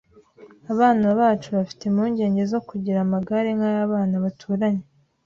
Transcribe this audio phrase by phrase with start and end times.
[0.73, 4.85] Abana bacu bafite impungenge zo kugira amagare nkay'abana baturanye